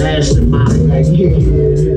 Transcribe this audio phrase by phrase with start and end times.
[0.00, 0.88] mastermind.
[0.88, 1.95] Like, yeah,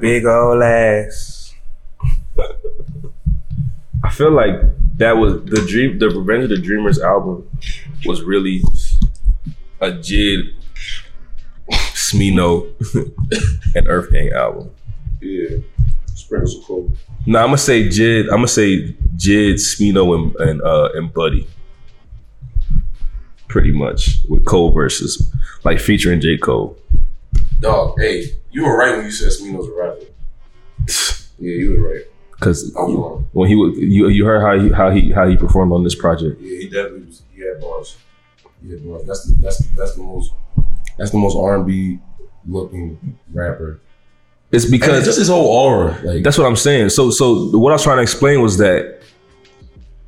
[0.00, 1.54] big old ass.
[4.04, 4.54] I feel like
[4.96, 7.48] that was the dream the Revenge of the Dreamers album
[8.04, 8.62] was really
[9.80, 10.54] a Jid
[11.70, 12.72] Smino
[13.74, 14.70] and Earth Gang album.
[15.20, 15.58] Yeah.
[16.14, 16.92] Sprinkles of Cole.
[17.26, 18.24] No, I'm gonna say Jid.
[18.24, 21.46] I'm gonna say Jid, Smino, and and, uh, and Buddy.
[23.48, 25.30] Pretty much with Cole versus
[25.64, 26.76] like featuring J Cole.
[27.60, 30.04] Dog, hey, you were right when you said Smino's a rapper.
[31.40, 32.02] Yeah, you were right.
[32.32, 33.28] Because I was wrong.
[33.30, 35.94] when he was, you you heard how he how he how he performed on this
[35.94, 36.40] project.
[36.40, 37.22] Yeah, he definitely was.
[37.32, 37.96] He had bars.
[38.60, 39.06] He had bars.
[39.06, 40.32] That's the that's that's the most
[40.96, 42.00] that's the most R and B
[42.48, 43.80] looking rapper.
[44.50, 46.88] It's And because just his whole aura, like That's what I'm saying.
[46.88, 49.00] So so what I was trying to explain was that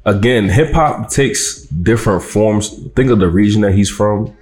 [0.04, 2.70] again, hip hop takes different forms.
[2.96, 4.36] Think of the region that he's from.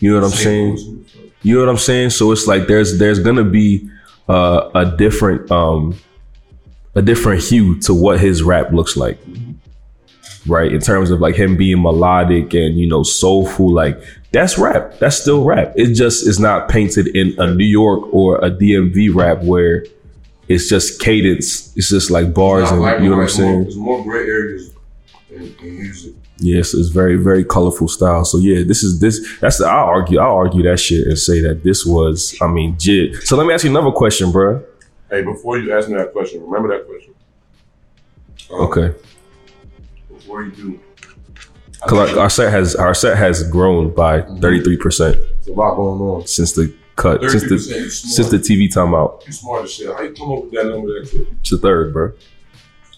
[0.00, 1.06] You know what I'm saying?
[1.42, 2.10] You know what I'm saying?
[2.10, 3.88] So it's like there's there's gonna be
[4.28, 5.96] uh, a different um
[6.94, 9.18] a different hue to what his rap looks like.
[10.46, 10.72] Right?
[10.72, 14.00] In terms of like him being melodic and you know soulful, like
[14.32, 14.98] that's rap.
[14.98, 15.72] That's still rap.
[15.76, 19.84] It just is not painted in a New York or a DMV rap where
[20.48, 21.76] it's just cadence.
[21.76, 23.62] It's just like bars and you know what I'm saying?
[23.64, 24.74] There's more gray areas
[25.30, 26.14] in, in music.
[26.40, 28.24] Yes, it's very, very colorful style.
[28.24, 29.38] So yeah, this is this.
[29.40, 29.66] That's the.
[29.66, 30.20] I'll argue.
[30.20, 32.36] I'll argue that shit and say that this was.
[32.40, 33.16] I mean, jit.
[33.26, 34.62] So let me ask you another question, bro.
[35.10, 37.14] Hey, before you ask me that question, remember that question.
[38.52, 38.94] Um, Okay,
[40.08, 40.80] Before you do,
[41.72, 45.16] because our, our set has our set has grown by thirty three percent
[45.46, 46.26] a lot going on.
[46.26, 47.58] since the cut, since 33%, the
[47.90, 49.26] since the TV timeout.
[49.26, 49.88] You smart as shit.
[49.88, 51.28] How you come up with that number that quick?
[51.40, 52.12] It's the third, bro.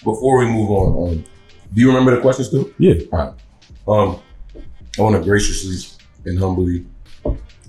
[0.04, 1.24] Before we move on, um,
[1.72, 2.70] do you remember the question still?
[2.78, 2.94] Yeah.
[3.12, 3.34] All right.
[3.88, 4.20] Um,
[4.98, 6.84] I want to graciously and humbly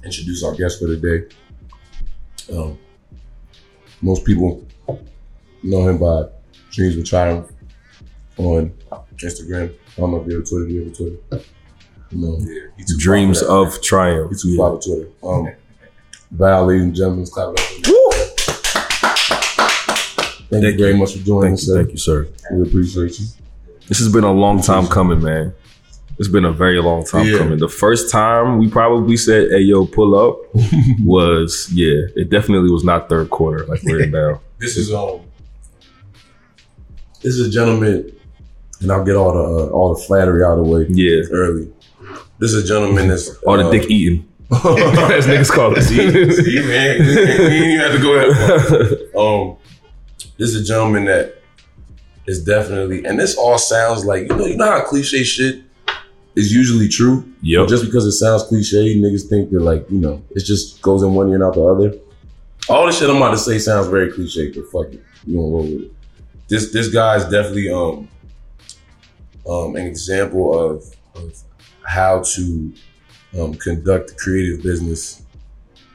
[0.04, 2.56] introduce our guest for the day.
[2.56, 2.78] Um,
[4.02, 4.66] most people
[5.64, 6.24] know him by
[6.72, 7.52] Dreams with Triumph
[8.38, 8.74] on
[9.18, 9.74] Instagram.
[9.98, 10.66] I don't know if you have a Twitter.
[10.68, 11.46] Do you have a Twitter?
[12.14, 12.38] No.
[12.40, 12.86] Yeah.
[12.98, 13.76] Dreams fly for that.
[13.78, 14.32] of triumph.
[14.32, 14.78] He too Yeah.
[14.84, 15.10] Twitter.
[15.24, 15.50] Um,
[16.32, 18.22] Val, ladies and gentlemen, let's clap it up.
[20.50, 21.78] Thank, you very much for joining Thank us, you, sir.
[21.84, 22.28] thank you, sir.
[22.54, 23.26] We appreciate you.
[23.92, 25.54] This has been a long time coming, man.
[26.18, 27.40] It's been a very long time Yeah.
[27.40, 27.60] coming.
[27.60, 30.40] The first time we probably said, "Hey, yo, pull up,"
[31.04, 32.04] was yeah.
[32.16, 34.40] It definitely was not third quarter like we're in now.
[34.60, 35.20] This is um,
[37.22, 38.10] this is a gentleman,
[38.80, 41.70] and I'll get all the uh, all the flattery out of the way Yeah, early.
[42.40, 45.82] This is a gentleman that's or the uh, dick eating, as niggas call it.
[45.82, 45.98] See,
[46.32, 49.22] see, man, we didn't even have to go that far.
[49.22, 49.58] Um,
[50.38, 51.41] this is a gentleman that
[52.28, 55.64] is definitely, and this all sounds like you know, you know how cliche shit
[56.36, 57.26] is usually true.
[57.42, 57.66] Yeah.
[57.68, 61.14] Just because it sounds cliche, niggas think that like you know, it just goes in
[61.14, 61.94] one ear and out the other.
[62.70, 65.48] All the shit I'm about to say sounds very cliche, but fuck it, you gonna
[65.48, 65.94] roll with it.
[66.48, 68.08] This this guy is definitely um
[69.50, 70.84] um an example of
[71.16, 71.38] of
[71.84, 72.74] how to
[73.40, 75.24] um, conduct creative business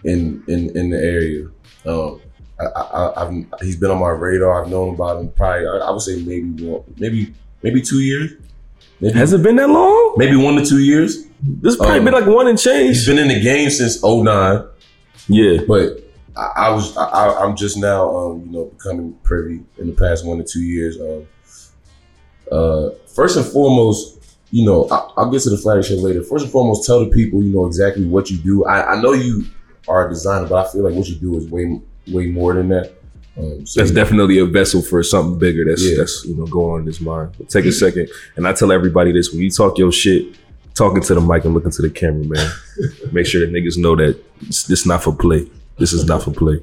[0.05, 1.49] in in in the area.
[1.85, 2.21] Um,
[2.59, 4.63] I, I, I've he's been on my radar.
[4.65, 5.67] I've known about him probably.
[5.67, 8.33] I, I would say maybe one, maybe maybe two years.
[9.01, 10.15] Maybe, Has it been that long?
[10.17, 11.27] maybe one to two years.
[11.43, 12.97] This probably Um, been like one and change.
[12.97, 14.65] He's been in the game since 09,
[15.29, 16.03] Yeah, but
[16.35, 20.25] I, I was I, I'm just now um, you know becoming privy in the past
[20.25, 20.99] one to two years.
[20.99, 21.27] Um,
[22.51, 26.23] uh, first and foremost, you know I, I'll get to the flatter shit later.
[26.23, 28.65] First and foremost, tell the people you know exactly what you do.
[28.65, 29.45] I, I know you
[29.89, 31.81] are a designer, but I feel like what you do is way
[32.13, 32.93] way more than that.
[33.39, 35.65] Um, so that's definitely a vessel for something bigger.
[35.65, 35.97] That's Yeah.
[35.99, 37.33] that's you know going on in his mind.
[37.39, 40.37] But take a second, and I tell everybody this: when you talk your shit,
[40.75, 42.51] talking to the mic and looking to the camera, man.
[43.13, 45.49] Make sure that niggas know that this, this not for play.
[45.79, 46.61] This is not for play.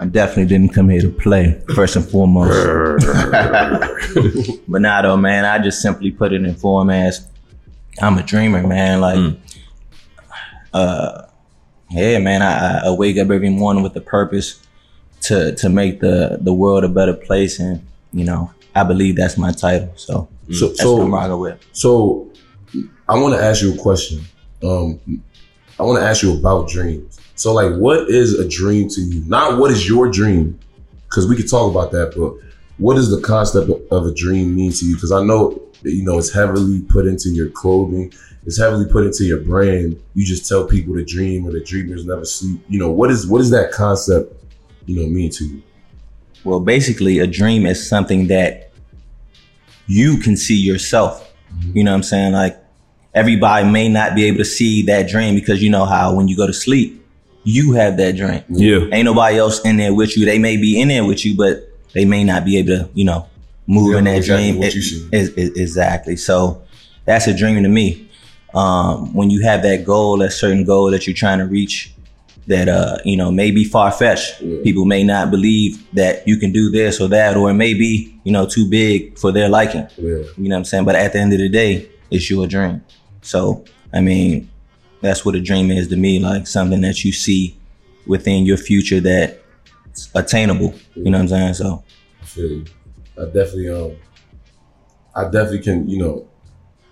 [0.00, 2.50] I definitely didn't come here to play, first and foremost.
[4.68, 7.26] but nah, though, man, I just simply put it in form as
[8.00, 9.00] I'm a dreamer, man.
[9.00, 9.36] Like, Mm.
[10.72, 11.22] uh,
[11.90, 14.60] yeah, man, I, I wake up every morning with a purpose
[15.22, 19.36] to to make the the world a better place, and you know, I believe that's
[19.36, 19.92] my title.
[19.96, 21.66] So So That's what I'm so rocking with.
[21.72, 22.30] so
[23.08, 24.20] I want to ask you a question.
[24.62, 25.00] Um,
[25.78, 27.18] I want to ask you about dreams.
[27.36, 29.22] So like, what is a dream to you?
[29.26, 30.58] Not what is your dream,
[31.08, 32.34] because we could talk about that, but
[32.78, 34.94] what does the concept of a dream mean to you?
[34.94, 38.12] Because I know you know it's heavily put into your clothing.
[38.48, 40.00] It's heavily put into your brand.
[40.14, 42.58] You just tell people to dream or the dreamers never sleep.
[42.70, 44.32] You know what is what does that concept,
[44.86, 45.62] you know, mean to you?
[46.44, 48.70] Well, basically, a dream is something that
[49.86, 51.30] you can see yourself.
[51.58, 51.76] Mm-hmm.
[51.76, 52.32] You know what I'm saying?
[52.32, 52.56] Like
[53.12, 56.34] everybody may not be able to see that dream because you know how when you
[56.34, 57.04] go to sleep,
[57.44, 58.42] you have that dream.
[58.48, 58.86] Yeah.
[58.92, 60.24] Ain't nobody else in there with you.
[60.24, 63.04] They may be in there with you, but they may not be able to, you
[63.04, 63.26] know,
[63.66, 64.62] move Yeah, in that exactly dream.
[64.62, 65.08] It- see.
[65.12, 66.16] is- is- exactly.
[66.16, 66.62] So
[67.04, 68.07] that's a dream to me.
[68.54, 71.92] Um, when you have that goal, that certain goal that you're trying to reach,
[72.46, 74.40] that uh, you know, may be far fetched.
[74.40, 74.62] Yeah.
[74.62, 78.18] People may not believe that you can do this or that, or it may be,
[78.24, 79.86] you know, too big for their liking.
[79.98, 80.22] Yeah.
[80.36, 80.84] You know what I'm saying?
[80.86, 82.82] But at the end of the day, it's your dream.
[83.20, 84.48] So, I mean,
[85.02, 87.54] that's what a dream is to me, like something that you see
[88.06, 90.74] within your future that's attainable.
[90.94, 91.54] You know what I'm saying?
[91.54, 91.84] So,
[92.22, 92.64] I feel you.
[93.18, 93.96] I definitely um
[95.14, 96.28] I definitely can, you know,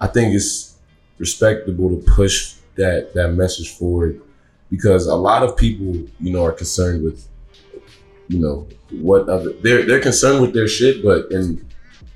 [0.01, 0.76] I think it's
[1.19, 4.21] respectable to push that that message forward
[4.71, 7.27] because a lot of people, you know, are concerned with,
[8.29, 11.65] you know, what other they're they're concerned with their shit, but in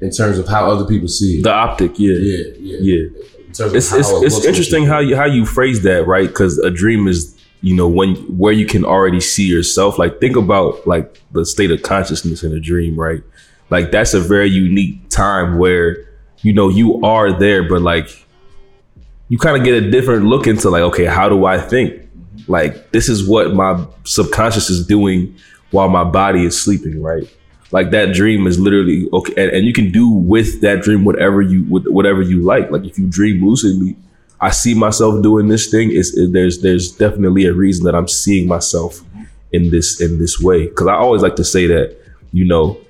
[0.01, 1.45] in terms of how other people see it.
[1.45, 2.15] The optic, yeah.
[2.15, 2.79] yeah, yeah.
[2.81, 3.09] Yeah.
[3.47, 6.29] In terms of It's it's, it it's interesting how you how you phrase that, right?
[6.29, 9.99] Because a dream is you know when where you can already see yourself.
[9.99, 13.23] Like think about like the state of consciousness in a dream, right?
[13.71, 16.05] Like that's a very unique time where
[16.43, 18.27] you know you are there, but like
[19.31, 22.09] you kind of get a different look into like, okay, how do I think?
[22.49, 25.35] Like this is what my subconscious is doing
[25.71, 27.25] while my body is sleeping, right?
[27.71, 31.41] Like that dream is literally okay, and, and you can do with that dream whatever
[31.41, 32.73] you whatever you like.
[32.73, 33.97] Like if you dream lucidly,
[34.41, 35.93] I see myself doing this thing.
[35.93, 39.01] Is there's there's definitely a reason that I'm seeing myself
[39.53, 40.67] in this in this way.
[40.67, 41.97] Because I always like to say that
[42.33, 42.81] you know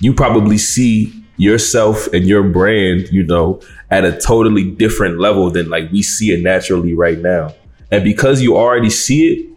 [0.00, 5.70] you probably see yourself and your brand, you know, at a totally different level than
[5.70, 7.54] like we see it naturally right now.
[7.90, 9.48] And because you already see it,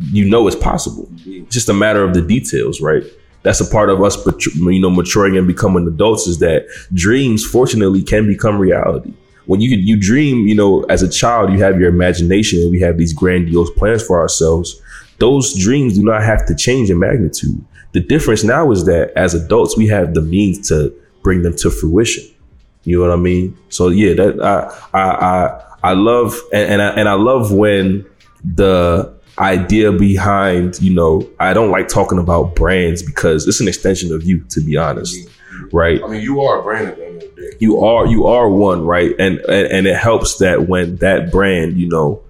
[0.00, 1.08] you know it's possible.
[1.26, 3.02] It's just a matter of the details, right?
[3.42, 4.16] That's a part of us,
[4.56, 9.12] you know, maturing and becoming adults is that dreams, fortunately, can become reality.
[9.44, 12.80] When you you dream, you know, as a child, you have your imagination and we
[12.80, 14.80] have these grandiose plans for ourselves.
[15.18, 17.62] Those dreams do not have to change in magnitude.
[17.92, 21.70] The difference now is that as adults, we have the means to bring them to
[21.70, 22.24] fruition.
[22.84, 23.58] You know what I mean?
[23.70, 28.06] So yeah, that I I I, I love and, and I and I love when
[28.44, 34.12] the idea behind, you know, I don't like talking about brands because it's an extension
[34.14, 35.28] of you, to be honest.
[35.72, 37.56] Right I mean, you are a brand at the end of the day.
[37.58, 41.78] you are you are one right and, and and it helps that when that brand
[41.78, 42.22] you know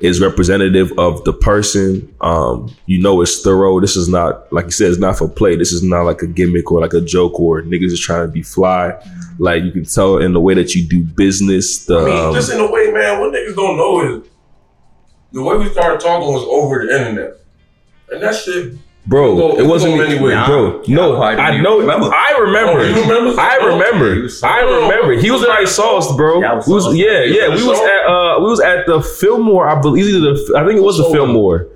[0.00, 2.14] is representative of the person.
[2.20, 3.80] Um you know it's thorough.
[3.80, 5.56] This is not like you said it's not for play.
[5.56, 8.32] This is not like a gimmick or like a joke or niggas is trying to
[8.32, 8.94] be fly.
[9.38, 12.34] Like you can tell in the way that you do business the I mean, um,
[12.34, 14.28] just in a way, man, what niggas don't know is
[15.32, 17.34] the way we started talking was over the internet.
[18.10, 18.74] And that shit
[19.08, 20.34] bro Go- it wasn't go anyway.
[20.46, 22.10] bro no Why i know remember?
[22.14, 23.40] i remember Oh, remember?
[23.40, 24.08] I remember.
[24.28, 25.12] He I remember.
[25.24, 26.40] He was like sauced, bro.
[26.40, 26.96] Yeah, was We was- sauced.
[26.96, 27.48] yeah, yeah.
[27.56, 29.64] We was at uh, we was at the Fillmore.
[29.68, 30.54] I believe either the.
[30.58, 31.68] I think it was the So- Fillmore.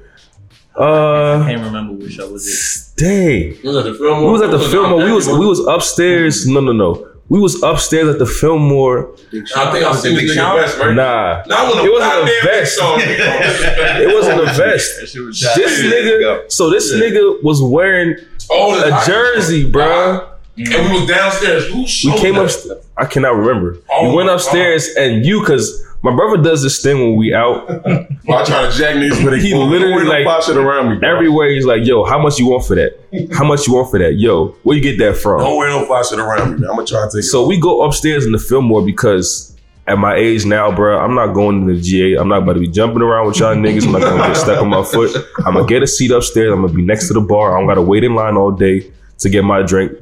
[0.78, 3.00] I Uh, can't remember which show was it.
[3.02, 3.56] dang.
[3.62, 4.26] We was at the Fillmore.
[4.26, 5.04] We was at the Fillmore.
[5.04, 6.46] We was we was upstairs.
[6.46, 6.90] No, no, no.
[7.28, 9.10] We was upstairs at the Fillmore.
[9.56, 10.56] I think I've seen Big this Sean?
[10.58, 10.94] nigga best, right?
[10.94, 12.78] Nah, Not It wasn't a goddamn vest.
[12.82, 15.00] it wasn't a vest.
[15.00, 16.52] That shit was This nigga.
[16.52, 18.16] So this nigga was wearing
[18.50, 20.28] Oh, a jersey, bruh.
[20.58, 21.66] And we was downstairs.
[21.68, 22.66] Who We came that?
[22.70, 22.84] up.
[22.98, 23.78] I cannot remember.
[23.90, 27.32] Oh we went my upstairs and you, cause my brother does this thing when we
[27.32, 27.68] out.
[27.88, 29.40] I try to jack niggas with it.
[29.42, 30.98] He literally, like, pop shit around me.
[30.98, 31.08] bro.
[31.08, 32.98] Everywhere he's like, "Yo, how much you want for that?
[33.32, 34.14] How much you want for that?
[34.14, 36.70] Yo, where you get that from?" Don't wear no fly shit around me, man.
[36.70, 39.56] I'm gonna try to take So we go upstairs in the Fillmore because
[39.86, 42.14] at my age now, bro, I'm not going to the GA.
[42.14, 43.84] I'm not about to be jumping around with y'all niggas.
[43.86, 45.14] I'm not gonna get stuck on my foot.
[45.44, 46.52] I'm gonna get a seat upstairs.
[46.52, 47.56] I'm gonna be next to the bar.
[47.56, 49.92] I don't gotta wait in line all day to get my drink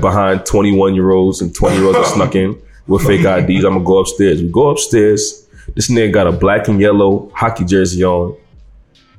[0.00, 3.64] behind 21 year olds and 20 year olds that snuck in with fake IDs.
[3.64, 4.40] I'm gonna go upstairs.
[4.42, 5.45] We go upstairs.
[5.74, 8.36] This nigga got a black and yellow hockey jersey on.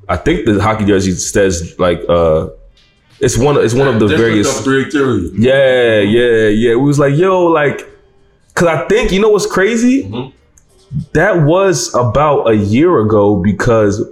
[0.08, 2.48] I think the hockey jersey says like uh
[3.20, 5.30] it's one it's one of the various stuff, three theory.
[5.36, 6.74] yeah, yeah, yeah.
[6.76, 7.86] We was like, yo, like,
[8.54, 10.04] cause I think you know what's crazy?
[10.04, 10.32] Mhm.
[11.12, 14.02] That was about a year ago because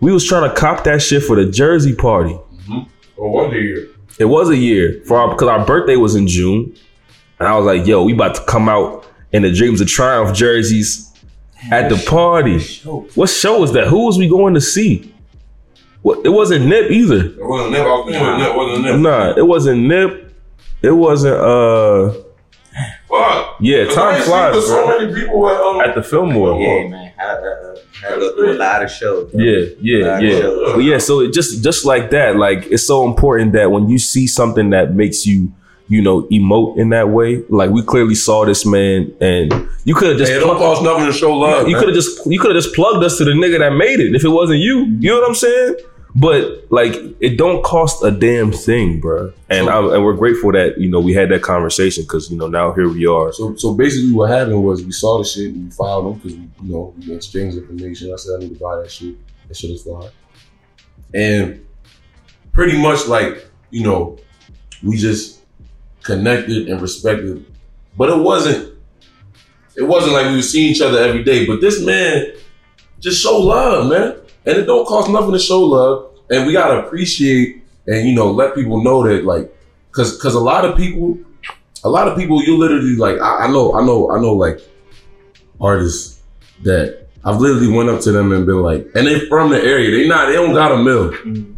[0.00, 2.38] we was trying to cop that shit for the Jersey party.
[3.16, 3.88] Or one day here.
[4.18, 6.74] It was a year for our because our birthday was in June,
[7.38, 10.34] and I was like, yo, we about to come out in the Dreams of Triumph
[10.34, 11.11] jerseys
[11.70, 12.58] at the party.
[13.14, 13.86] What show was that?
[13.88, 15.12] Who was we going to see?
[16.02, 17.26] What, it wasn't Nip either.
[17.26, 17.80] It wasn't Nip.
[17.82, 18.56] I was thinking Nip.
[18.56, 19.00] Wasn't Nip.
[19.00, 20.34] Nah, it wasn't Nip.
[20.82, 22.12] It wasn't uh
[23.08, 23.56] Fuck.
[23.60, 24.98] yeah, Cause I time flies, seen So bro.
[24.98, 26.58] many people at, um, At the Fillmore.
[26.60, 27.12] Yeah, man.
[27.20, 29.30] I, uh, had to through a lot of shows.
[29.30, 29.40] bro.
[29.40, 30.38] Yeah, yeah, yeah.
[30.40, 30.72] chill.
[30.74, 33.98] But yeah, so it just just like that, like it's so important that when you
[33.98, 35.52] see something that makes you,
[35.92, 39.52] you know, emote in that way, like we clearly saw this man, and
[39.84, 41.68] you could have just Hey, it don't cost nothing to show love.
[41.68, 44.00] you could have just you could have just plugged us to the nigga that made
[44.00, 44.86] it if it wasn't you.
[45.00, 45.76] You know what I'm saying?
[46.14, 49.32] But like, it don't cost a damn thing, bro.
[49.50, 52.48] And I, and we're grateful that you know we had that conversation because you know
[52.48, 53.30] now here we are.
[53.34, 56.34] So, so basically, what happened was we saw the shit and we filed them because
[56.34, 58.12] we, you know, we exchanged information.
[58.12, 59.14] I said I need to buy that shit.
[59.48, 60.08] That shit is fly.
[61.12, 61.66] And
[62.52, 64.18] pretty much like you know,
[64.82, 65.41] we just
[66.02, 67.44] connected and respected.
[67.96, 68.72] But it wasn't.
[69.76, 71.46] It wasn't like we were seeing each other every day.
[71.46, 72.34] But this man
[73.00, 74.16] just show love, man.
[74.44, 76.10] And it don't cost nothing to show love.
[76.30, 79.54] And we gotta appreciate and you know let people know that like,
[79.90, 81.18] cause cause a lot of people
[81.84, 84.60] a lot of people you literally like I, I know I know I know like
[85.60, 86.22] artists
[86.62, 89.90] that I've literally went up to them and been like and they from the area
[89.90, 91.51] they not they don't got a mill mm-hmm.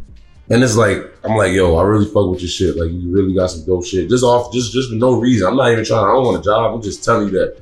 [0.50, 2.76] And it's like I'm like yo I really fuck with your shit.
[2.76, 4.08] Like you really got some dope shit.
[4.08, 5.46] Just off just just for no reason.
[5.48, 6.74] I'm not even trying I don't want a job.
[6.74, 7.60] I'm just telling you that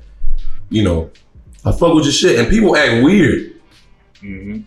[0.69, 1.11] you know
[1.65, 2.39] I fuck with your shit.
[2.39, 3.53] And people act weird.
[4.23, 4.65] Mhm.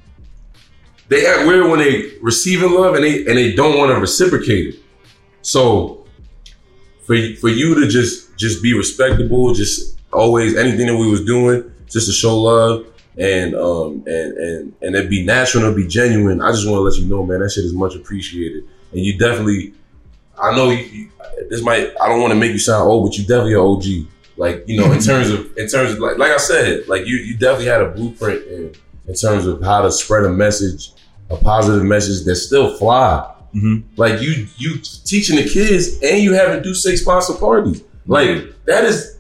[1.07, 4.73] they act weird when they receiving love and they and they don't want to reciprocate
[4.73, 4.79] it.
[5.41, 6.05] So
[7.05, 11.69] for for you to just just be respectable, just always anything that we was doing,
[11.89, 12.85] just to show love
[13.17, 16.41] and um and and and it be natural and be genuine.
[16.41, 19.17] I just want to let you know, man, that shit is much appreciated, and you
[19.17, 19.73] definitely.
[20.41, 21.09] I know you, you
[21.49, 21.91] this might.
[22.01, 24.11] I don't want to make you sound old, but you definitely an OG.
[24.37, 27.15] Like you know, in terms of in terms of like like I said, like you
[27.15, 28.73] you definitely had a blueprint in
[29.07, 30.91] in terms of how to spread a message,
[31.29, 33.31] a positive message that still fly.
[33.55, 33.83] Mhm.
[33.95, 37.81] Like you you teaching the kids and you having to do six sponsor parties.
[38.05, 39.14] Like that is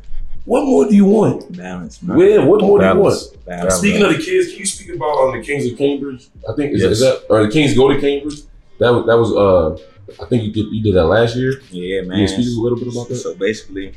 [0.45, 1.55] what more do you want?
[1.57, 2.17] Balance, man.
[2.17, 3.45] Where what more do you want?
[3.45, 3.75] Balance.
[3.75, 6.27] Speaking of the kids, can you speak about um, the Kings of Cambridge?
[6.49, 6.91] I think is, Yes.
[6.91, 8.39] is that or the Kings go to Cambridge?
[8.79, 11.53] That was that was uh I think you did you did that last year.
[11.71, 12.19] Yeah, Can man.
[12.19, 13.15] you speak a little bit about that?
[13.15, 13.95] So basically,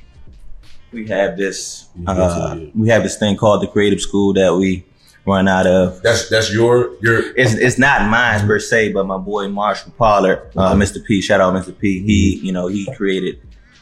[0.92, 2.70] we have this uh, yeah.
[2.74, 4.84] we have this thing called the Creative School that we
[5.26, 6.00] run out of.
[6.02, 10.50] That's that's your your It's it's not mine per se, but my boy Marshall Pollard,
[10.56, 10.78] uh, Okay.
[10.80, 11.04] Mr.
[11.04, 11.20] P.
[11.20, 11.78] Shout out Mr.
[11.78, 12.00] P.
[12.02, 13.40] He you know he created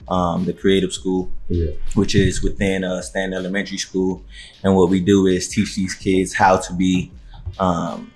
[0.09, 1.71] um, the Creative School, yeah.
[1.95, 4.23] which is within uh, Stanton Elementary School,
[4.63, 7.11] and what we do is teach these kids how to be
[7.59, 8.13] um,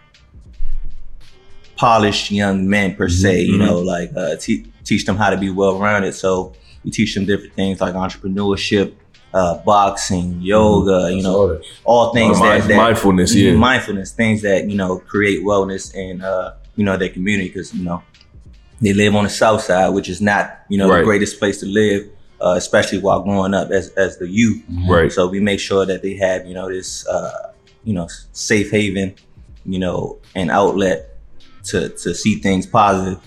[1.76, 3.42] polished young men per se.
[3.42, 3.66] You Mhm.
[3.66, 6.14] know, like uh, te- teach them how to be well rounded.
[6.14, 6.52] So
[6.84, 8.92] we teach them different things like entrepreneurship,
[9.34, 11.12] uh, boxing, yoga.
[11.14, 13.52] You know, All things that, that mindfulness, yeah.
[13.54, 17.84] mindfulness, things that you know create wellness in uh, you know their community because you
[17.84, 18.02] know
[18.80, 20.98] they live on the south side, which is not you know Right.
[20.98, 22.08] the greatest place to live,
[22.40, 24.62] uh, especially while growing up as as the youth.
[24.88, 25.12] Right.
[25.12, 27.52] So we make sure that they have you know this uh,
[27.84, 29.14] you know safe haven,
[29.64, 31.18] you know, an outlet
[31.64, 33.18] to to see things positive.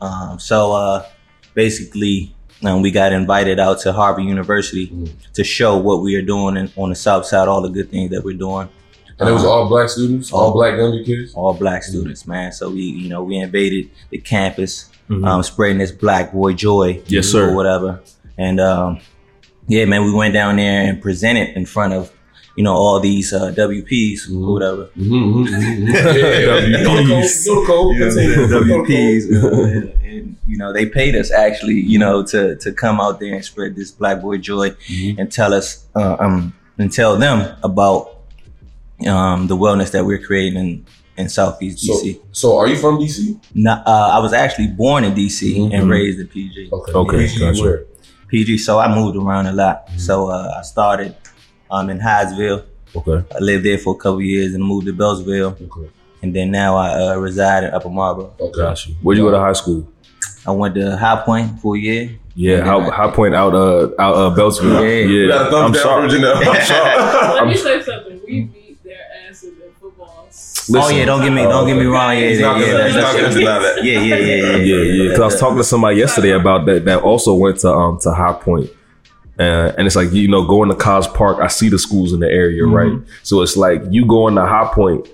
[0.00, 1.06] Um, so uh,
[1.54, 2.32] basically.
[2.64, 5.10] Um, we got invited out to Harvard University Mm.
[5.34, 8.10] to show what we are doing in, on the South Side, all the good things
[8.12, 8.70] that we're doing
[9.20, 11.34] And it was all black students, all black younger kids.
[11.34, 12.52] all black students, man.
[12.52, 15.26] So we, you know, we invaded the campus, Mhm.
[15.26, 17.50] um, spreading this black boy joy, Yes, sir.
[17.50, 18.00] or whatever.
[18.38, 18.98] And um,
[19.68, 22.10] yeah, man, we went down there and presented in front of,
[22.56, 24.84] you know, all these uh, WPs or whatever.
[24.98, 25.86] Mm-hmm, mm-hmm.
[25.92, 31.74] Yeah, the You know the WPs, uh, and, and, you know, they paid us actually,
[31.80, 35.18] you know, to to come out there and spread this black boy joy Mhm.
[35.18, 38.12] and tell us, uh, um, and tell them about
[39.06, 42.20] um, the wellness that we're creating in, in Southeast So, DC.
[42.32, 43.38] so are you from DC?
[43.54, 45.72] No, uh, I was actually born in DC Mhm.
[45.74, 46.68] and raised in PG.
[46.72, 46.92] Okay.
[46.92, 47.62] Okay, DC, gotcha.
[47.62, 47.82] where?
[48.28, 49.88] PG, so I moved around a lot.
[49.88, 50.00] Mhm.
[50.00, 51.14] So uh, I started
[51.70, 52.62] um, in Hyattsville.
[52.94, 53.24] Okay.
[53.34, 55.52] I lived there for a couple years and moved to Beltsville.
[55.60, 55.88] Okay.
[56.22, 58.32] And then now I uh, reside in Upper Marlboro.
[58.40, 58.60] Okay.
[58.62, 58.94] Got you.
[59.02, 59.86] Where'd you go to high school?
[60.46, 62.10] I went to High Point for a year.
[62.36, 64.80] Yeah, And High, I- High Point out uh out uh Beltsville.
[64.80, 65.06] Yeah.
[65.08, 66.08] We got a Yeah, I'm down sorry.
[66.10, 66.36] from Janelle.
[66.54, 67.34] I'm sorry.
[67.34, 68.20] Let me say something.
[68.26, 68.65] We
[70.68, 70.76] Listen.
[70.82, 72.12] oh yeah, don't get me, don't get me wrong.
[72.14, 73.84] Yeah, yeah, yeah, gonna- that's- it's not that's- gonna deny that.
[73.84, 75.02] yeah, yeah, yeah.
[75.10, 76.84] Because I was talking to somebody yesterday about that.
[76.86, 78.70] That also went to um to High Point.
[79.38, 81.38] Uh, and it's like you know going to Cos Park.
[81.40, 82.92] I see the schools in the area, right?
[83.22, 85.06] So it's like you going to High Point.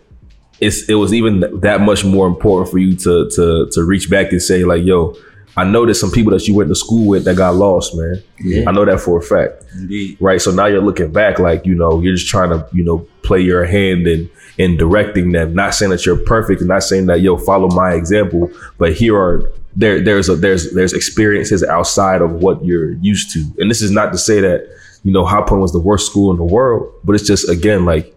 [0.60, 4.30] It's it was even that much more important for you to to to reach back
[4.30, 5.16] and say like, yo,
[5.56, 8.22] I know there's some people that you went to school with that got lost, man.
[8.40, 8.64] Yeah.
[8.66, 9.64] I know that for a fact.
[9.74, 10.16] Indeed.
[10.20, 10.40] right?
[10.40, 13.40] So now you're looking back, like you know, you're just trying to you know play
[13.40, 15.54] your hand in in directing them.
[15.54, 19.16] Not saying that you're perfect, and not saying that yo follow my example, but here
[19.16, 23.82] are there there's a there's there's experiences outside of what you're used to, and this
[23.82, 24.66] is not to say that
[25.02, 27.84] you know High Point was the worst school in the world, but it's just again
[27.84, 28.14] like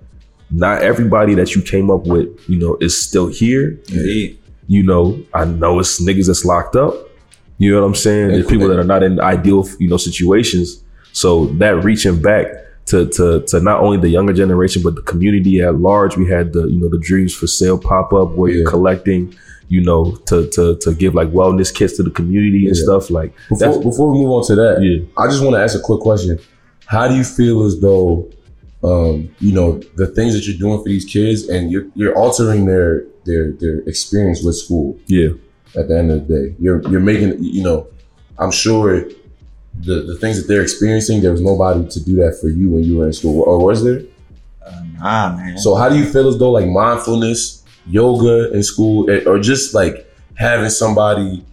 [0.52, 3.80] not everybody that you came up with, you know, is still here.
[3.90, 4.40] Indeed.
[4.68, 6.94] You know, I know it's niggas that's locked up.
[7.58, 8.28] You know what I'm saying?
[8.30, 10.84] There's people that are not in ideal, you know, situations.
[11.14, 12.48] So that reaching back
[12.88, 16.54] to to to not only the younger generation but the community at large, we had
[16.54, 18.58] the you know the dreams for sale pop up where Yeah.
[18.60, 19.34] you're collecting,
[19.70, 23.34] you know, to to to give like wellness kits to the community and stuff like
[23.50, 25.06] Before, before we move on to that, yeah.
[25.18, 26.38] I just want to ask a quick question.
[26.88, 28.30] How do you feel as though,
[28.84, 32.66] um, you know, the things that you're doing for these kids and you're, you're altering
[32.68, 35.30] their, their, their experience with school Yeah.
[35.76, 36.56] At the end of the day?
[36.60, 37.88] You're, you're making, you know,
[38.38, 39.06] I'm sure
[39.80, 42.84] the, the things that they're experiencing, there was nobody to do that for you when
[42.84, 44.02] you were in school, or was there?
[44.66, 45.58] Uh, nah, man.
[45.58, 49.74] So how do you feel as though like mindfulness, yoga in school, eh, or just
[49.74, 51.46] like having somebody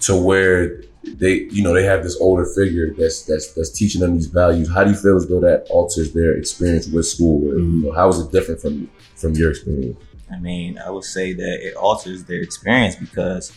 [0.00, 4.14] to where they, you know, they have this older figure that's that's that's teaching them
[4.14, 4.68] these values.
[4.72, 7.50] How do you feel as though that alters their experience with school?
[7.50, 9.96] Or, you know, how is it different from from your experience?
[10.32, 13.52] I mean, I would say that it alters their experience because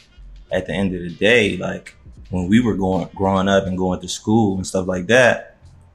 [0.52, 1.96] at the end of the day, like
[2.30, 5.48] when we were going growing up and going to school and stuff like that,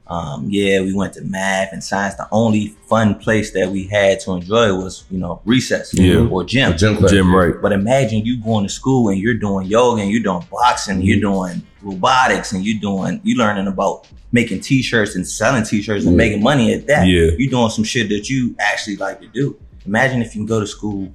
[0.07, 2.15] um, yeah, we went to math and science.
[2.15, 6.19] The only fun place that we had to enjoy was, you know, recess Yeah.
[6.27, 6.71] or gym.
[6.71, 7.11] A gym class.
[7.11, 7.53] Gym right.
[7.61, 11.19] But imagine you going to school and you're doing yoga and you're doing boxing, you're
[11.19, 16.17] doing robotics, and you're doing you learning about making t-shirts and selling t-shirts and Yeah.
[16.17, 17.05] making money at that.
[17.07, 17.31] Yeah.
[17.37, 19.57] You're doing some shit that you actually like to do.
[19.87, 21.11] Imagine if you can go to school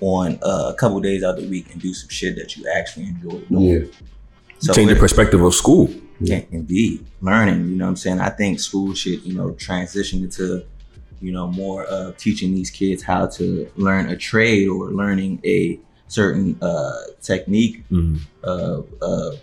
[0.00, 2.64] on uh, a couple days out of the week and do some shit that you
[2.74, 3.62] actually enjoy doing.
[3.62, 3.84] Yeah,
[4.58, 5.88] So Change the perspective of school.
[6.20, 7.04] yeah, indeed.
[7.20, 8.20] Learning, you know what I'm saying?
[8.20, 10.64] I think school should, you know, transition into,
[11.20, 15.78] you know, more of teaching these kids how to learn a trade or learning a
[16.08, 18.20] certain uh, technique Mhm.
[18.42, 19.40] of, of,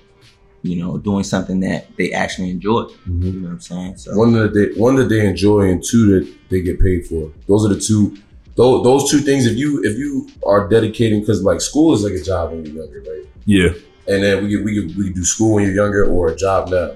[0.63, 2.83] you know, doing something that they actually enjoy.
[3.07, 3.23] Mhm.
[3.23, 3.97] You know what I'm saying?
[3.97, 7.31] So, one that they one that they enjoy and two that they get paid for.
[7.47, 8.15] Those are the two.
[8.55, 9.45] Those, those two things.
[9.45, 12.75] If you if you are dedicating, because like school is like a job when you're
[12.83, 13.25] younger, right?
[13.45, 13.69] Yeah.
[14.07, 16.35] and then we could, we could, we could do school when you're younger or a
[16.35, 16.91] job now.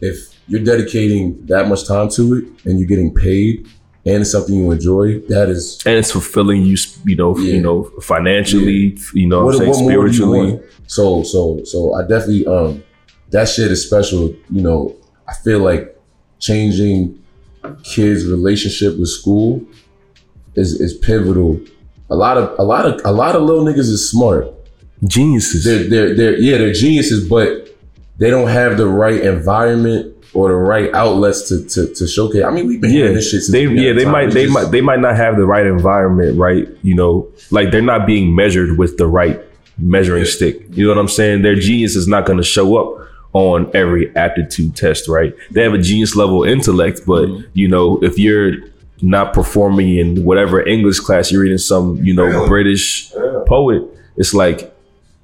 [0.00, 0.16] If
[0.48, 3.66] you're dedicating that much time to it and you're getting paid
[4.04, 7.54] and it's something you enjoy, that is And it's fulfilling you, you know, Yeah.
[7.54, 10.52] you know, financially, you know, what I'm saying more do you spiritually.
[10.52, 10.62] want?
[10.86, 12.82] So so so I definitely um
[13.30, 14.28] that shit is special.
[14.50, 14.96] You know,
[15.28, 15.98] I feel like
[16.38, 17.22] changing
[17.82, 19.64] kids' relationship with school
[20.54, 21.60] is is pivotal.
[22.10, 24.46] A lot of a lot of a lot of little niggas is smart.
[25.06, 25.64] Geniuses.
[25.64, 27.68] they're they're they're yeah they're geniuses, but
[28.18, 32.44] they don't have the right environment or the right outlets to to, to showcase.
[32.44, 33.42] I mean, we've been yeah, hearing this shit.
[33.42, 34.12] Since they yeah they time.
[34.12, 36.66] might they just- might they might not have the right environment, right?
[36.82, 39.40] You know, like they're not being measured with the right
[39.78, 40.30] measuring Yeah.
[40.30, 40.62] stick.
[40.70, 41.42] You know what I'm saying?
[41.42, 45.34] Their genius is not going to show up on every aptitude test, right?
[45.50, 47.42] They have a genius level intellect, but Mm-hmm.
[47.54, 48.52] you know, if you're
[49.02, 52.46] not performing in whatever English class you're reading some, you know?
[52.48, 53.10] British
[53.46, 53.82] poet,
[54.16, 54.72] it's like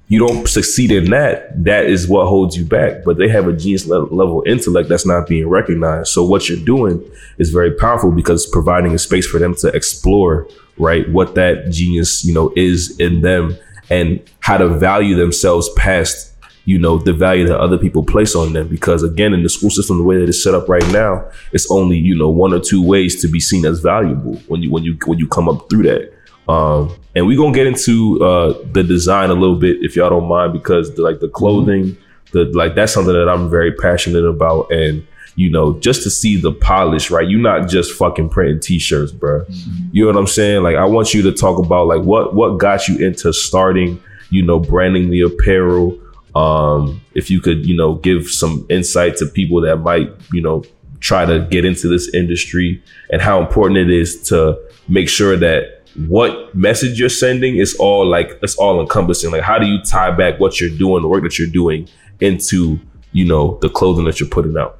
[0.09, 3.03] you don't succeed in that, that is what holds you back.
[3.03, 6.09] But they have a genius le- level intellect that's not being recognized.
[6.09, 7.03] So what you're doing
[7.39, 10.45] is very powerful because providing a space for them to explore,
[10.77, 13.57] right, what that genius, you know, is in them
[13.89, 16.32] and how to value themselves past,
[16.65, 18.67] you know, the value that other people place on them.
[18.67, 21.69] Because again, in the school system, the way that it's set up right now, it's
[21.69, 24.83] only, you know, one or two ways to be seen as valuable when you when
[24.83, 26.13] you when you come up through that.
[26.51, 30.27] Um, and we're gonna get into uh, the design a little bit if y'all don't
[30.27, 31.97] mind, because the, like the clothing,
[32.31, 36.39] the like that's something that I'm very passionate about, and you know, just to see
[36.39, 37.27] the polish, right?
[37.27, 39.45] You're not just fucking printing t-shirts, bro.
[39.91, 40.61] You know what I'm saying?
[40.61, 44.43] Like, I want you to talk about like what what got you into starting, you
[44.43, 45.99] know, branding the apparel.
[46.35, 50.63] Um, if you could, you know, give some insight to people that might, you know,
[50.99, 55.83] try to get into this industry and how important it is to make sure that
[56.07, 59.31] what message you're sending is all like it's all encompassing.
[59.31, 61.87] Like how do you tie back what you're doing, the work that you're doing
[62.19, 62.79] into,
[63.11, 64.79] you know, the clothing that you're putting out?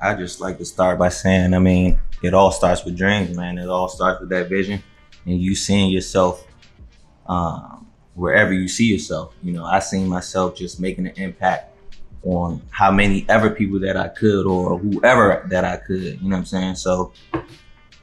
[0.00, 3.56] I just like to start by saying, I mean, it all starts with dreams, man.
[3.56, 4.82] It all starts with that vision
[5.24, 6.46] and you seeing yourself
[7.26, 7.71] um,
[8.14, 9.34] wherever you see yourself.
[9.42, 11.70] You know, I seen myself just making an impact
[12.24, 16.20] on how many ever people that I could or whoever that I could.
[16.20, 16.74] You know what I'm saying?
[16.76, 17.12] So,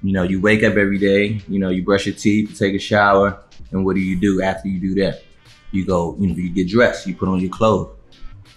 [0.02, 2.76] you know, you wake up every day, you know, you brush your teeth, you take
[2.76, 3.42] a shower,
[3.72, 5.24] and what do you do after you do that?
[5.72, 7.90] you go, you know, you get dressed, you put on your clothes.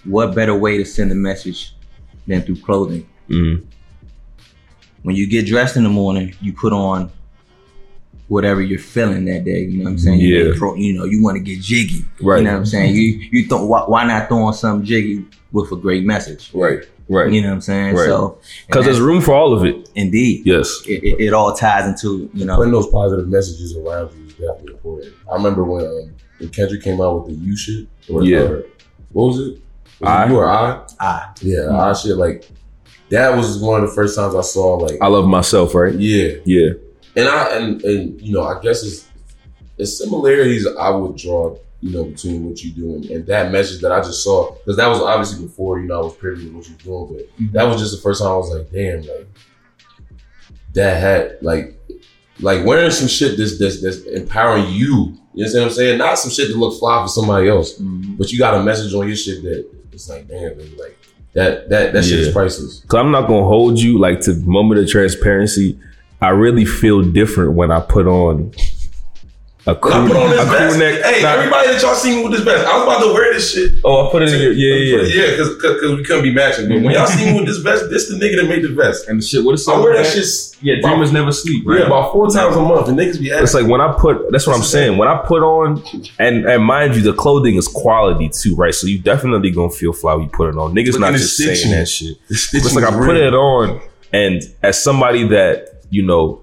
[0.05, 1.77] What better way to send a message
[2.27, 3.07] than through clothing?
[3.29, 3.65] Mhm.
[5.03, 7.11] When you get dressed in the morning, you put on
[8.33, 9.61] whatever you're feeling that day.
[9.61, 10.21] You know what I'm saying?
[10.21, 10.51] You, Yeah.
[10.53, 12.05] may throw- you know, you want to get jiggy.
[12.21, 12.39] Right.
[12.39, 12.95] You know what I'm saying?
[12.95, 16.51] You you thought why, why not throw on something jiggy with a great message?
[16.55, 16.81] Right.
[17.09, 17.31] Right.
[17.31, 17.95] You know what I'm saying?
[17.95, 18.07] Right.
[18.07, 19.77] So Because there's room for all of it.
[19.95, 20.83] indeed, Yes.
[20.89, 22.57] it, it, it all ties into you know.
[22.57, 25.13] Putting those positive messages around you is definitely important.
[25.31, 27.87] I remember when, um, when Kendrick came out with the you shit.
[28.11, 28.39] Or, Yeah.
[28.39, 28.65] or-
[29.13, 29.59] what was it?
[30.01, 30.25] Was I?
[30.25, 30.81] it you or I?
[31.01, 32.17] Ah, Yeah, I shit.
[32.17, 32.49] Like
[33.11, 35.95] that was one of the first times I saw like I love myself, right?
[35.95, 36.71] yeah, Yeah.
[37.17, 39.09] And I and and you know I guess it's
[39.79, 43.93] it's similarities I would draw you know between what you doing and that message that
[43.93, 46.69] I just saw because that was obviously before you know I was privy to what
[46.69, 49.29] you doing, but that was just the first time I was like, damn, like
[50.75, 51.79] that had like
[52.41, 55.17] like wearing some shit that's that's, that's empowering you.
[55.35, 55.99] You know what I'm saying?
[55.99, 58.19] Not some shit that look fly for somebody else, mhm.
[58.19, 60.99] but you got a message on your shit that it's like, damn, baby, like
[61.35, 62.85] that that that shit is priceless.
[62.87, 65.79] Cause I'm not gonna hold you like to moment of transparency.
[66.23, 68.53] I really feel different when I put on
[69.65, 71.03] a crew, I put on a this crew vest, neck.
[71.05, 73.33] hey, Nah, everybody that y'all seen me with this vest, I was about to wear
[73.33, 73.75] this shit.
[73.85, 75.25] oh, I put it in your yeah, yeah, yeah.
[75.25, 76.69] yeah, because because we couldn't be matching.
[76.69, 79.09] But when y'all see me with this vest, this the nigga that made the vest.
[79.09, 79.73] And the shit, what is that?
[79.73, 80.27] I wear that shit.
[80.63, 81.81] Yeah, dreamers never sleep, right?
[81.81, 83.43] Yeah, about four times a month, and niggas be asking.
[83.45, 84.31] It's like when I put.
[84.33, 84.99] That's what I'm saying.
[84.99, 85.83] When I put on,
[86.21, 88.75] and and mind you, the clothing is quality too, right?
[88.75, 90.73] So you definitely gonna feel fly when you put it on.
[90.75, 92.17] Niggas Look, not just saying that shit.
[92.29, 93.17] It's like I put real.
[93.29, 93.81] it on,
[94.13, 96.43] and as somebody that you know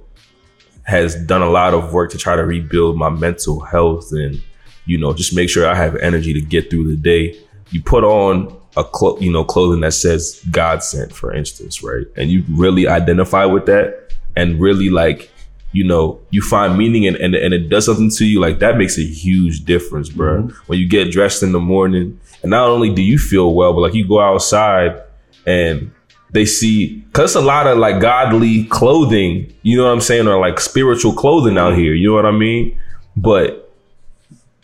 [0.84, 4.42] has done a lot of work to try to rebuild my mental health and
[4.86, 7.38] you know just make sure I have energy to get through the day.
[7.72, 12.06] You put on a clo- you know clothing that says God sent, for instance, right?
[12.16, 15.32] And you really identify with that, and really like
[15.72, 18.78] you know you find meaning and and, and it does something to you like that
[18.78, 20.44] makes a huge difference, bro.
[20.44, 20.58] Mm-hmm.
[20.68, 23.82] When you get dressed in the morning, and not only do you feel well, but
[23.82, 25.02] like you go outside
[25.46, 25.92] and
[26.32, 30.28] they see because it's a lot of like godly clothing, you know what I'm saying,
[30.28, 31.94] or like spiritual clothing out here.
[31.94, 32.78] You know what I mean?
[33.18, 33.72] But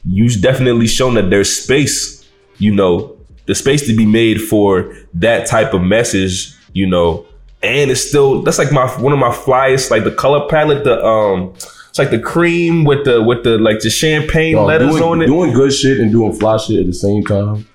[0.06, 2.26] you've definitely shown that there's space,
[2.58, 7.26] you know, the space to be made for that type of message, you know,
[7.64, 11.04] and it's still that's like my one of my flyest, like the color palette, the
[11.04, 11.54] um
[11.90, 15.22] it's like the cream with the with the like the champagne Dog, letters doing, on
[15.22, 15.28] it.
[15.28, 17.68] doing good shit and doing fly shit at the same time.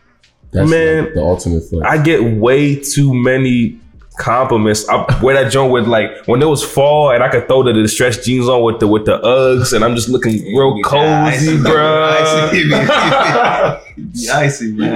[0.52, 1.86] That's Man, like the ultimate flex.
[1.88, 3.79] I get way too many
[4.20, 4.88] compliments.
[4.88, 7.72] I wear that joint with like when it was fall and I could throw the,
[7.72, 11.56] the stretch jeans on with the with the Uggs and I'm just looking real cozy,
[11.60, 12.04] bro.
[12.10, 13.80] Icy, man.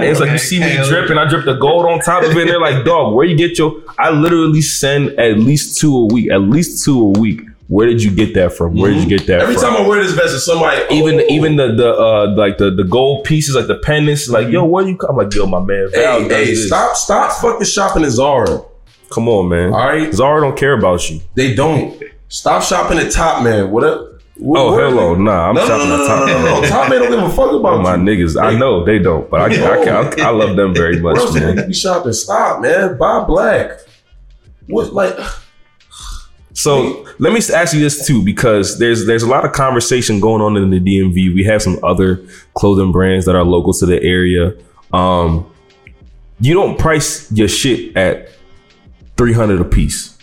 [0.03, 1.17] It's like you see me dripping.
[1.17, 2.37] I drip the gold on top of it.
[2.37, 3.81] And they're like, dog, where you get your?
[3.99, 6.31] I literally send at least two a week.
[6.31, 7.41] At least two a week.
[7.67, 8.75] Where did you get that from?
[8.75, 9.63] Where did you get that Every from?
[9.73, 12.69] time I wear this vest, it's somebody even oh, even the the uh like the
[12.69, 15.59] the gold pieces like the pendants like yo where you come I'm like yo my
[15.59, 16.67] man Val Hey, hey, this.
[16.67, 18.61] stop, stop fucking shopping at Zara.
[19.15, 22.03] Come on man All right, Zara don't care about you they don't.
[22.27, 23.71] Stop shopping at Top Man.
[23.71, 24.11] What up?
[24.37, 26.45] What, oh where- hello nah I'm No, no, shopping no, at no, Top no, no,
[26.55, 26.61] no.
[26.61, 26.69] Man.
[26.69, 28.01] Top Man don't give a fuck about my you.
[28.01, 31.33] niggas I know they don't but I I, I, I love them very much else
[31.33, 32.13] man be shopping?
[32.13, 32.97] Stop, man.
[32.97, 33.79] Buy black.
[34.67, 35.15] What like?
[36.53, 40.41] So let me ask you this too, because there's there's a lot of conversation going
[40.41, 41.35] on in the DMV.
[41.35, 44.53] We have some other clothing brands that are local to the area.
[44.93, 45.45] Um,
[46.39, 48.29] you don't price your shit at
[49.17, 50.17] three hundred a piece.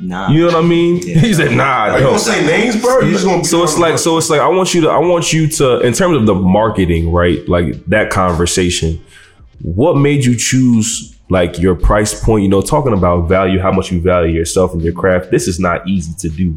[0.00, 0.30] Nah.
[0.30, 0.98] You know what I mean?
[1.04, 1.18] Yeah.
[1.18, 3.00] He said, "Nah, Are you no." gonna say names, bro?
[3.00, 4.98] You just gonna be So it's like, so it's like, I want you to, I
[4.98, 7.46] want you to, in terms of the marketing, right?
[7.48, 9.04] Like that conversation.
[9.62, 12.44] What made you choose like your price point?
[12.44, 15.32] You know, talking about value, how much you value yourself and your craft.
[15.32, 16.56] This is not easy to do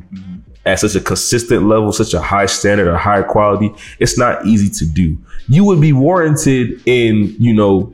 [0.67, 3.73] at such a consistent level, such a high standard or high quality.
[3.97, 5.17] It's not easy to do.
[5.47, 7.91] You would be warranted in, you know,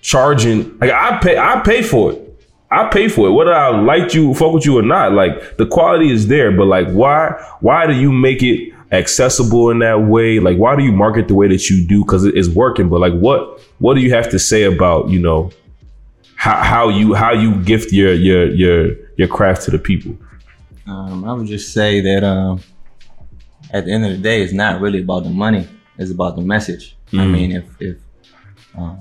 [0.00, 0.78] charging.
[0.78, 2.25] Like I pay, I pay for it.
[2.70, 5.12] I pay for it, whether I like you, fuck with you or not.
[5.12, 9.78] Like the quality is there, but like why why do you make it accessible in
[9.80, 10.40] that way?
[10.40, 12.02] Like why do you market the way that you do?
[12.04, 12.88] Because it is working.
[12.88, 15.50] But like what what do you have to say about you know
[16.34, 20.16] how how you how you gift your your your your craft to the people?
[20.88, 22.60] Um, I would just say that um,
[23.72, 25.68] at the end of the day, it's not really about the money.
[25.98, 26.96] It's about the message.
[27.12, 27.32] I Mm.
[27.32, 27.96] mean, if if
[28.76, 28.98] um,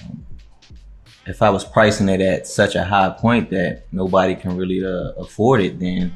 [1.27, 5.11] if I was pricing it at such a high point that nobody can really uh,
[5.19, 6.13] afford it, then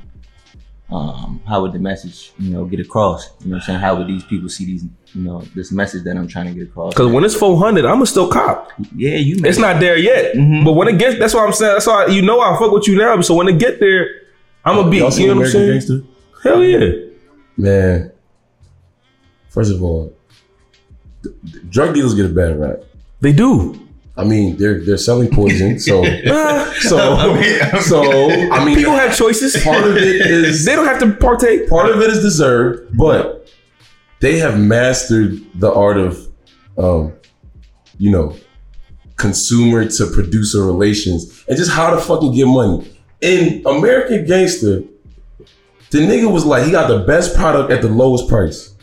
[0.92, 3.30] um, how would the message, you know, get across?
[3.42, 3.80] You know what I'm saying?
[3.80, 6.70] How would these people see these, you know, this message that I'm trying to get
[6.70, 6.94] across?
[6.94, 8.72] Because when it's four hundred, I'ma still cop.
[8.96, 9.36] yeah, you.
[9.42, 10.64] Made It's not there yet, Mhm.
[10.66, 11.74] but when it gets, that's what I'm saying.
[11.74, 13.20] That's why you know I fuck with you now.
[13.22, 14.08] So when it get there,
[14.66, 14.98] I'm gonna be.
[14.98, 15.72] Y'all You seen know what I'm saying?
[15.72, 16.02] Gangster?
[16.44, 16.90] Hell yeah.
[17.58, 18.12] Man,
[19.50, 20.14] first of all,
[21.70, 22.80] drug dealers get a bad rap.
[23.22, 23.80] They do.
[24.20, 26.04] I mean, they're they're selling poison, so
[26.82, 27.42] so
[27.80, 28.30] so.
[28.52, 29.64] I mean, people have choices.
[29.64, 31.70] part of it is They don't have to partake.
[31.70, 33.50] part of it is deserved, but
[34.20, 36.28] they have mastered the art of,
[36.78, 37.14] um,
[37.98, 38.36] you know,
[39.16, 42.94] consumer to producer relations and just how to fucking get money.
[43.22, 44.82] In American Gangster,
[45.92, 48.76] the nigga was like, he got the best product at the lowest price.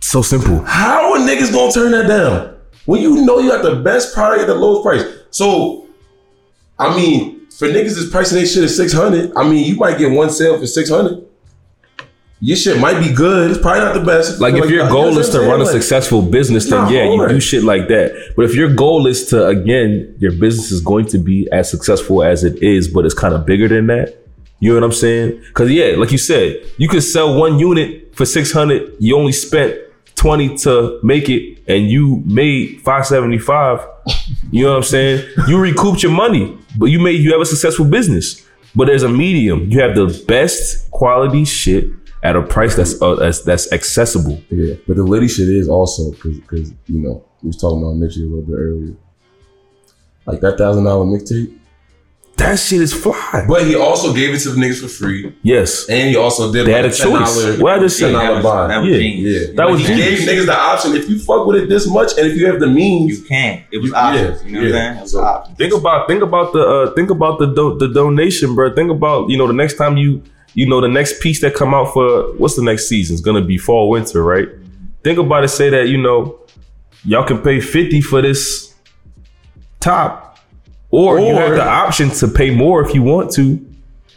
[0.00, 0.62] So simple.
[0.64, 2.51] How are niggas gonna turn that down
[2.86, 5.18] when you know you got the best product at the lowest price?
[5.30, 5.86] So,
[6.78, 9.98] I mean, for niggas that's pricing their shit at six hundred, I mean, you might
[9.98, 11.26] get one sale for six hundred.
[12.44, 13.52] Your shit might be good.
[13.52, 14.40] It's probably not the best.
[14.40, 15.64] Like if your you goal is to run a?
[15.64, 18.32] Like, successful business, then Nah, yeah, you do shit like that.
[18.34, 22.24] But if your goal is to again, your business is going to be as successful
[22.24, 24.18] as it is, but it's kind of bigger than that.
[24.58, 25.40] You know what I'm saying?
[25.46, 28.92] Because yeah, like you said, you could sell one unit for six hundred.
[28.98, 29.78] You only spent
[30.22, 33.84] twenty to make it, and you made five seventy five.
[34.50, 35.28] You know what I'm saying?
[35.48, 38.46] You recouped your money, but you made you have a successful business.
[38.74, 39.70] But there's a medium.
[39.70, 41.90] You have the best quality shit
[42.22, 44.40] at a price that's uh, that's that's accessible.
[44.48, 48.22] Yeah, but the litty shit is also because you know we was talking about Mitchell
[48.22, 48.94] a little bit earlier.
[50.26, 51.58] Like that thousand dollar mixtape,
[52.38, 53.44] That shit is fly.
[53.46, 55.86] but he also gave it to the niggas for free, Yes.
[55.88, 57.44] and he also did They like had a choice.
[57.44, 58.12] $10 What I just said.
[58.12, 58.98] $10 That was, that was Yeah.
[58.98, 59.42] genius.
[59.48, 60.08] Yeah, That was he genius.
[60.24, 62.58] gave niggas the option if you fuck with it this much, and if you have
[62.58, 63.60] the means, You can.
[63.70, 64.40] It was You- options.
[64.42, 64.66] yeah, you know what.
[64.66, 64.96] I'm saying?
[64.96, 65.58] It was So- options.
[65.58, 68.74] Think about think about the uh, think about the do- the donation, bro.
[68.74, 70.22] Think about you know the next time you
[70.54, 73.14] you know the next piece that come out for what's the next season?
[73.14, 74.48] It's gonna be fall winter, right?
[75.04, 75.48] Think about it.
[75.48, 76.38] Say that you know
[77.04, 78.72] y'all can pay fifty for this
[79.80, 80.31] top,
[80.92, 83.42] or, you have the option to pay more if you want to.
[83.42, 83.66] and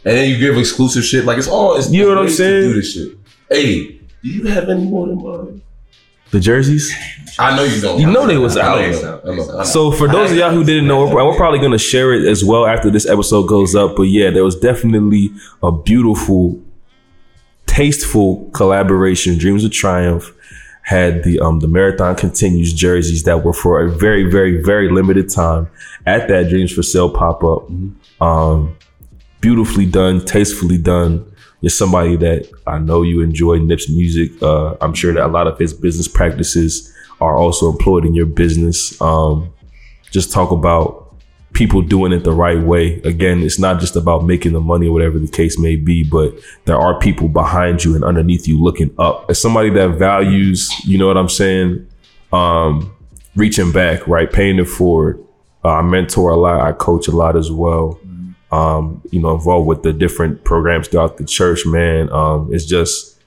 [0.04, 1.24] then you give exclusive shit.
[1.24, 1.76] Like it's all.
[1.76, 2.62] It's You know what I'm saying?
[2.68, 3.12] Do this shit.
[3.50, 5.62] Hey, do you have any more than mine?
[6.30, 6.92] The jerseys.
[7.38, 8.00] I know you don't.
[8.00, 9.24] You know they was I know out.
[9.24, 9.42] I know.
[9.52, 9.62] I know.
[9.64, 12.44] So for those of y'all who didn't know, we're, we're probably gonna share it as
[12.44, 13.96] well after this episode goes up.
[13.96, 15.30] But yeah, there was definitely
[15.62, 16.60] a beautiful,
[17.66, 19.38] tasteful collaboration.
[19.38, 20.32] Dreams of Triumph
[20.86, 25.28] had the um the Marathon Continues jerseys that were for a very very very limited
[25.28, 25.68] time
[26.06, 27.68] at that Dreams for Sale pop up.
[28.20, 28.76] Um,
[29.40, 31.28] beautifully done, tastefully done.
[31.60, 34.40] You're somebody that I know you enjoy Nip's music.
[34.40, 38.26] Uh, I'm sure that a lot of his business practices are also employed in your
[38.26, 39.00] business.
[39.00, 39.52] Um,
[40.12, 41.05] just talk about
[41.52, 43.00] people doing it the right way.
[43.02, 46.34] Again, it's not just about making the money or whatever the case may be, but
[46.66, 49.24] there are people behind you and underneath you looking up.
[49.30, 51.86] As somebody that values, you know what I'm saying?
[52.32, 52.94] Um,
[53.34, 54.30] reaching back, right?
[54.30, 55.24] Paying it forward.
[55.64, 56.60] Uh, I mentor a lot.
[56.60, 57.98] I coach a lot as well.
[58.52, 62.10] Um, you know, involved with the different programs throughout the church, man.
[62.12, 63.18] Um, it's just,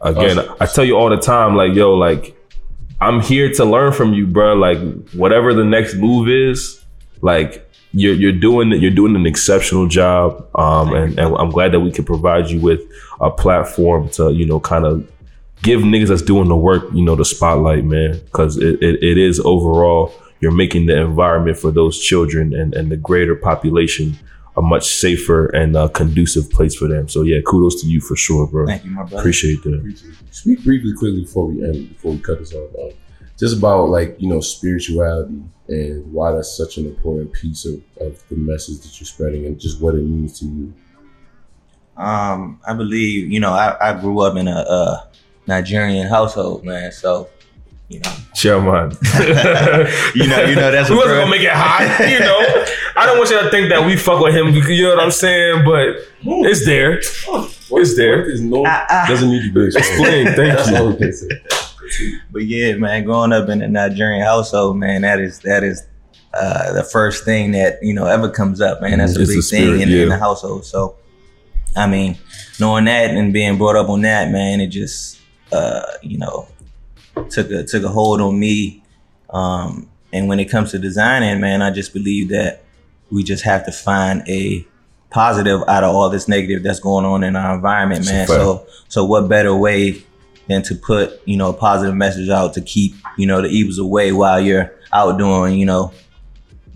[0.00, 0.56] again, Awesome.
[0.60, 2.36] I tell you all the time, like, yo, like,
[3.00, 4.54] I'm here to learn from you, bro.
[4.54, 4.78] Like,
[5.12, 6.84] whatever the next move is,
[7.22, 7.65] like,
[7.96, 11.90] you're you're doing you're doing an exceptional job, um, and, and I'm glad that we
[11.90, 12.82] can provide you with
[13.20, 15.10] a platform to you know kind of
[15.62, 19.16] give niggas that's doing the work you know the spotlight, man, because it, it, it
[19.16, 24.14] is overall you're making the environment for those children and and the greater population
[24.58, 27.08] a much safer and uh, conducive place for them.
[27.08, 28.66] So yeah, kudos to you for sure, bro.
[28.66, 29.18] Thank you, my brother.
[29.18, 29.74] Appreciate that.
[29.74, 30.14] Appreciate.
[30.30, 32.92] Speak briefly, quickly before we end, before we cut this off.
[33.38, 38.22] Just about like you know spirituality and why that's such an important piece of, of
[38.28, 40.72] the message that you're spreading and just what it means to you.
[41.96, 45.06] Um, I believe you know I, I grew up in a, uh
[45.46, 46.92] Nigerian household, man.
[46.92, 47.28] So
[47.88, 48.90] you know, Share mine.
[50.14, 52.38] you know, you know that's we wasn't gonna make it high, you know.
[52.96, 54.48] I don't want you to think that we fuck with him.
[54.54, 55.64] You know what I'm saying?
[55.64, 56.98] But it's there.
[56.98, 57.22] It's
[57.96, 58.18] there.
[58.22, 59.06] What is no Ah, ah.
[59.08, 60.34] doesn't need to be explained.
[60.34, 61.65] Thank you.
[61.86, 62.24] All we can say.
[62.30, 65.86] But yeah, man, growing up in a Nigerian household, man, that is that is
[66.34, 68.98] uh, the first thing that you know ever comes up, man.
[68.98, 70.04] That's a It's the big thing spirit, in, in yeah.
[70.06, 70.64] the household.
[70.64, 70.96] So,
[71.74, 72.18] I mean,
[72.60, 75.20] knowing that and being brought up on that, man, it just
[75.52, 76.48] uh, you know
[77.30, 78.82] took a took a hold on me.
[79.30, 82.62] Um, and when it comes to designing, man, I just believe that
[83.10, 84.66] we just have to find a
[85.10, 88.26] positive out of all this negative that's going on in our environment, man.
[88.26, 90.02] So, so what better way
[90.48, 93.78] than to put you know a positive message out to keep you know the evils
[93.78, 95.92] away while you're out doing you know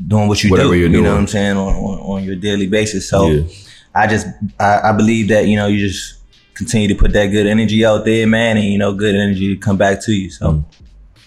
[0.07, 0.79] doing what you Whatever do.
[0.79, 1.05] you're you doing.
[1.05, 3.09] know what I'm saying on, on, on your daily basis.
[3.09, 3.43] So Yeah.
[3.95, 4.27] I just
[4.59, 6.17] I, I believe that you know you just
[6.55, 9.61] continue to put that good energy out there, man, and you know good energy to
[9.61, 10.31] come back to you.
[10.31, 10.65] So Mm.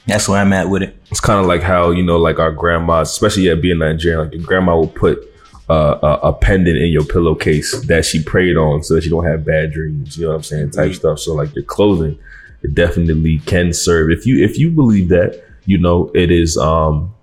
[0.07, 0.95] that's where I'm at with it.
[1.11, 4.33] It's kind of like how you know, like our grandmas, especially yeah, being Nigerian, like
[4.33, 5.32] your grandma will put
[5.73, 9.25] uh, a, a pendant in your pillowcase that she prayed on, so that you don't
[9.25, 10.17] have bad dreams.
[10.17, 10.71] You know what I'm saying?
[10.71, 11.19] Type stuff.
[11.19, 12.19] So like your clothing
[12.63, 14.09] it definitely can serve.
[14.09, 17.13] If you if you believe that, you know, it is um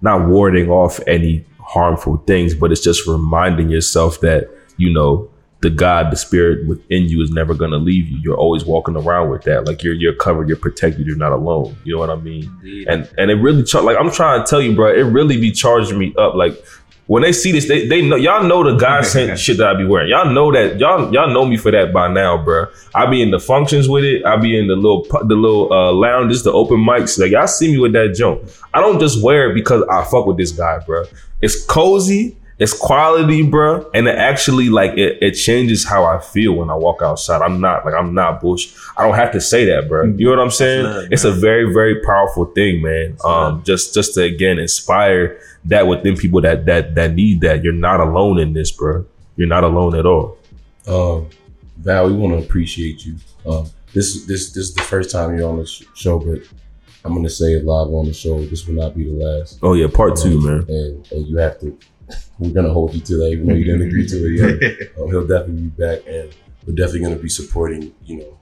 [0.00, 5.70] not warding off any harmful things, but it's just reminding yourself that, you know, the
[5.70, 8.18] God, the spirit within you is never gonna leave you.
[8.18, 9.66] You're always walking around with that.
[9.68, 11.76] Like you're you're covered, you're protected, you're not alone.
[11.84, 12.50] You know what I mean?
[12.88, 15.52] And and it really char- like I'm trying to tell you, bro, it really be
[15.52, 16.34] charging me up.
[16.34, 16.60] Like
[17.06, 19.74] when they see this, they they know y'all know the God sent shit that I
[19.74, 20.10] be wearing.
[20.10, 22.66] Y'all know that y'all y'all know me for that by now, bro.
[22.94, 24.24] I be in the functions with it.
[24.24, 27.18] I be in the little the little uh, lounges, the open mics.
[27.18, 28.42] Like y'all see me with that junk.
[28.72, 31.04] I don't just wear it because I fuck with this guy, bro.
[31.40, 32.36] It's cozy.
[32.62, 36.76] It's quality, bro, and it actually like it, it changes how I feel when I
[36.76, 37.42] walk outside.
[37.42, 38.72] I'm not like I'm not bush.
[38.96, 40.04] I don't have to say that, bro.
[40.04, 40.84] You know what I'm saying?
[40.84, 43.16] love, it's a very very powerful thing, man.
[43.24, 47.64] Um, just just to again inspire that within people that that that need that.
[47.64, 49.06] You're not alone in this, bro.
[49.36, 50.38] You're not alone at all.
[50.86, 51.28] Um,
[51.78, 53.16] Val, we want to appreciate you.
[53.44, 56.38] Um, this this this is the first time you're on the sh- show, but
[57.04, 58.44] I'm gonna say it live on the show.
[58.44, 59.58] This will not be the last.
[59.62, 60.64] Oh yeah, part two, Um, man.
[60.68, 61.76] And and you have to.
[62.38, 64.92] We're gonna hold you to that, even though you didn't agree to it yet.
[64.98, 66.34] Um, he'll definitely be back, and
[66.66, 67.94] we're definitely gonna be supporting.
[68.04, 68.38] You know,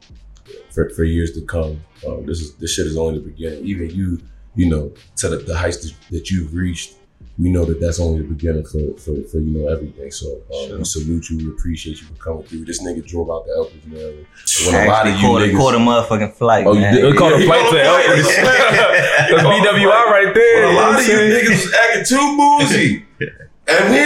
[0.70, 1.82] for, for years to come.
[2.06, 3.64] Um, this is this shit is only the beginning.
[3.64, 4.20] Even you,
[4.54, 6.94] you know, to the, the heights that, that you've reached,
[7.38, 10.10] we know that that's only the beginning for for, for you know everything.
[10.10, 11.38] So um, we salute you.
[11.38, 12.64] We appreciate you for coming through.
[12.64, 14.26] This nigga drove out the Elkins, man.
[14.66, 16.66] When a lot of you caught, a, niggas, caught a motherfucking flight.
[16.66, 16.94] Oh, you man.
[16.94, 17.04] did?
[17.04, 18.26] They call the Yeah, flight to he called the Elkins.
[18.36, 20.66] That's BWI right there.
[20.66, 23.04] Well, a lot of you niggas was acting too bougie.
[23.70, 24.00] and we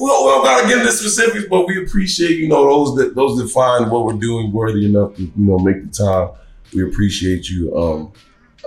[0.00, 3.48] we don't, gotta get into specifics, but we appreciate, you know, those that those that
[3.48, 6.30] find what we're doing worthy enough to, you know, make the time.
[6.74, 7.76] We appreciate you.
[7.76, 8.12] Um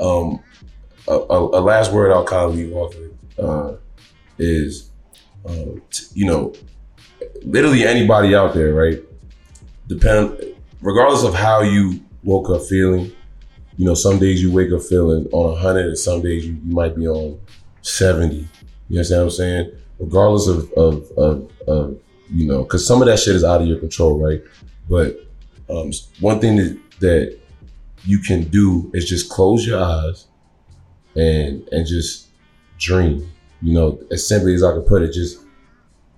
[0.02, 0.44] um
[1.08, 3.74] a, a, a last word I'll kind of leave off with uh,
[4.38, 4.92] is
[5.48, 6.54] um, t- you know,
[7.44, 9.00] literally anybody out there, right?
[9.88, 10.38] Depend
[10.82, 13.12] regardless of how you woke up feeling,
[13.78, 16.74] you know, some days you wake up feeling on 100 and some days you, you
[16.74, 17.40] might be on
[17.82, 18.48] 70.
[18.90, 19.72] You understand what I'm saying?
[20.00, 23.68] Regardless of, of, of, of you know, because some of that shit is out of
[23.68, 24.42] your control, right?
[24.90, 25.18] But
[25.70, 27.40] um, one thing that, that
[28.04, 30.28] you can do is just close your eyes
[31.16, 32.28] and and just
[32.78, 33.30] dream.
[33.62, 35.40] You know, as simply as I can put it, just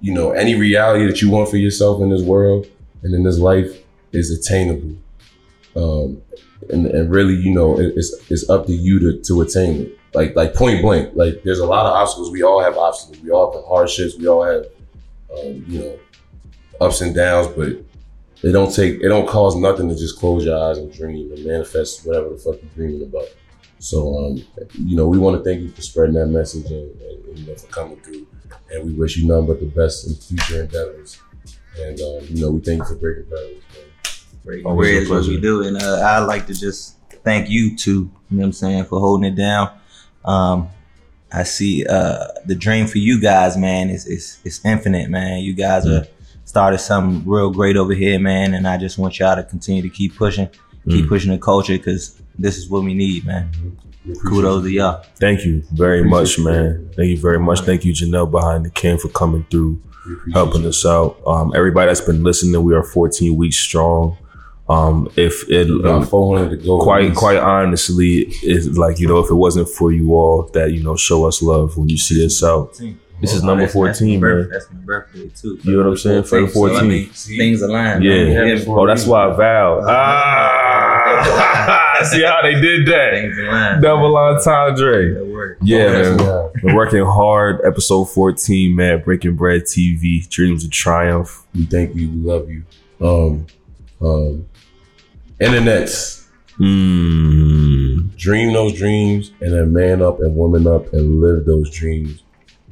[0.01, 2.67] you know, any reality that you want for yourself in this world
[3.03, 4.95] and in this life is attainable.
[5.79, 6.21] Um,
[6.69, 9.99] and, and really, you know, it, it's it's up to you to, to attain it.
[10.13, 11.11] Like like point blank.
[11.15, 12.31] Like there's a lot of obstacles.
[12.31, 13.23] We all have obstacles.
[13.23, 14.17] We all have hardships.
[14.17, 14.65] We all have
[15.33, 15.99] um, you know
[16.81, 17.47] ups and downs.
[17.47, 17.69] But
[18.41, 21.45] it don't take it don't cause nothing to just close your eyes and dream and
[21.45, 23.27] manifest whatever the fuck you're dreaming about.
[23.79, 27.25] So um, you know, we want to thank you for spreading that message and, and,
[27.25, 28.27] and, you know for coming through.
[28.71, 31.19] And we wish you nothing but the best in future endeavors.
[31.79, 33.63] And um, you know, we thank you for breaking barriers.
[34.65, 35.63] Always is what we do.
[35.63, 38.99] And uh, I'd like to just thank you too, you know what I'm saying, for
[38.99, 39.71] holding it down.
[40.25, 40.69] Um,
[41.31, 45.39] I see uh, the dream for you guys, man, is is is infinite, man.
[45.43, 46.07] You guys are
[46.45, 49.89] started something real great over here, man, and I just want y'all to continue to
[49.89, 50.47] keep pushing,
[50.89, 51.09] keep Mm.
[51.09, 53.51] pushing the culture because this is what we need, man.
[54.03, 55.03] Appreciate Kudos to y'all.
[55.17, 56.45] Thank you very much, you.
[56.45, 56.89] man.
[56.95, 57.59] Thank you very much.
[57.61, 59.79] Thank you, Janelle, behind the can for coming through,
[60.33, 60.69] helping you.
[60.69, 61.19] us out.
[61.27, 64.17] Um, everybody that's been listening, we are 14 weeks strong.
[64.69, 66.79] Um, if it We um, 400 to go.
[66.79, 70.83] quite quite honestly is like you know if it wasn't for you all that you
[70.83, 72.73] know show us love when you see us out
[73.21, 74.49] This is number that's- that's 14, birth- man.
[74.53, 75.59] That's my birthday too.
[75.63, 76.23] You know what I'm saying?
[76.23, 76.87] For the So, I 14.
[76.87, 78.01] mean, things align.
[78.03, 78.63] yeah, man.
[78.67, 83.81] oh that's why I vowed ah see how they did that Things align.
[83.81, 85.57] double entendre That work.
[85.61, 86.17] yeah man
[86.63, 92.09] we're working hard episode 14 man breaking bread tv dreams of triumph We thank you.
[92.09, 92.63] We love you.
[93.01, 93.47] Um,
[94.01, 94.45] um,
[95.39, 98.15] internets, mm.
[98.17, 102.23] dream those dreams and then man up and woman up and live those dreams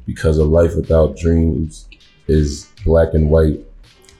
[0.06, 1.88] because a life without dreams
[2.26, 3.60] is black and white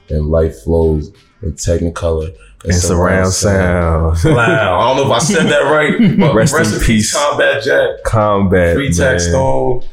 [0.09, 2.35] and life flows in technicolor
[2.65, 6.73] and surround sound Wow, I don't know if I said that right, but Rest rest,
[6.75, 7.13] in peace.
[7.13, 8.91] Combat Jack, combat Free.
[8.91, 9.83] Tech Stone.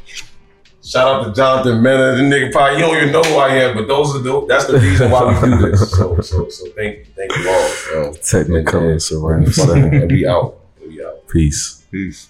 [0.87, 2.13] Shout out to Jonathan Mena.
[2.15, 4.67] The nigga probably you don't even know who I am, but those are the that's
[4.67, 5.91] the reason why we do this.
[5.91, 8.07] So so so thank you, thank you all.
[8.07, 9.47] Um, technicolor and-
[9.85, 10.59] and- and we out.
[10.87, 11.27] We out.
[11.29, 12.29] peace Peace.